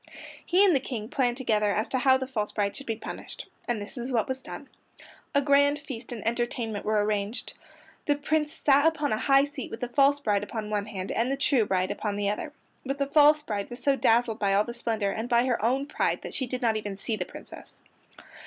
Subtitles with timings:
[0.43, 3.45] He and the King planned together as to how the false bride should be punished.
[3.67, 4.67] And this is what was done:
[5.35, 7.53] A grand feast and entertainment were arranged.
[8.07, 11.31] The Prince sat upon a high seat with the false bride upon one hand and
[11.31, 12.51] the true bride upon the other.
[12.83, 15.85] But the false bride was so dazzled by all the splendor, and by her own
[15.85, 17.79] pride that she did not even see the Princess.